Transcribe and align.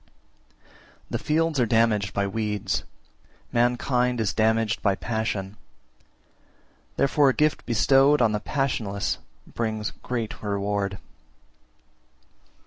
356. 1.11 1.11
The 1.11 1.23
fields 1.23 1.59
are 1.59 1.65
damaged 1.67 2.11
by 2.11 2.25
weeds, 2.25 2.83
mankind 3.51 4.19
is 4.19 4.33
damaged 4.33 4.81
by 4.81 4.95
passion: 4.95 5.57
therefore 6.97 7.29
a 7.29 7.33
gift 7.35 7.67
bestowed 7.67 8.19
on 8.19 8.31
the 8.31 8.39
passionless 8.39 9.19
brings 9.53 9.91
great 9.91 10.41
reward. 10.41 10.97